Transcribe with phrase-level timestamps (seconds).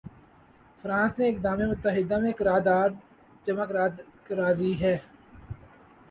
[0.81, 2.89] France نے اقدام متحدہ میں قرارداد
[3.45, 3.65] جمع
[4.27, 4.95] کرا دی ہے۔